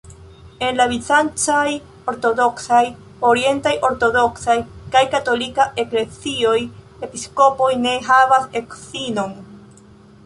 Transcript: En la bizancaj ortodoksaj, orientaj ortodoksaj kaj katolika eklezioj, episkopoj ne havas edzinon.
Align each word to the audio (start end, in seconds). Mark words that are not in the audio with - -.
En 0.67 0.77
la 0.77 0.85
bizancaj 0.91 1.65
ortodoksaj, 2.13 2.79
orientaj 3.33 3.75
ortodoksaj 3.91 4.57
kaj 4.97 5.05
katolika 5.17 5.69
eklezioj, 5.85 6.57
episkopoj 7.11 7.73
ne 7.87 7.95
havas 8.11 8.51
edzinon. 8.63 9.41